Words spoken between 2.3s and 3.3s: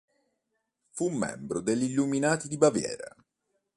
di Baviera.